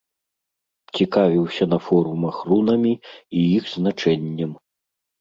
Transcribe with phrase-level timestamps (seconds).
[0.99, 4.51] Цікавіўся на форумах рунамі і іх значэннем.